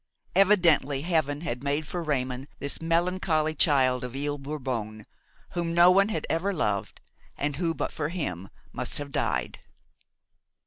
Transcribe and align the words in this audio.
Evidently 0.35 1.03
heaven 1.03 1.41
had 1.41 1.61
made 1.63 1.85
for 1.85 2.01
Raymon 2.01 2.47
this 2.57 2.81
melancholy 2.81 3.53
child 3.53 4.03
of 4.03 4.15
Ile 4.15 4.39
Bourbon, 4.39 5.05
whom 5.51 5.75
no 5.75 5.91
one 5.91 6.09
had 6.09 6.25
ever 6.27 6.51
loved, 6.51 7.01
and 7.37 7.57
who 7.57 7.75
but 7.75 7.91
for 7.91 8.09
him 8.09 8.49
must 8.73 8.97
have 8.97 9.11
died. 9.11 9.59